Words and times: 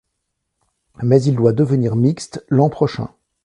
Mais 1.03 1.21
il 1.21 1.35
doit 1.35 1.53
devenir 1.53 1.95
mixte 1.95 2.43
l’an 2.49 2.69
prochain. 2.71 3.09